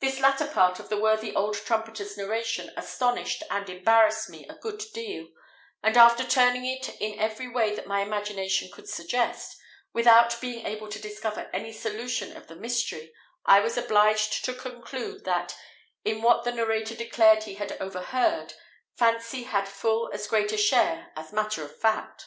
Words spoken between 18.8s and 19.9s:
fancy had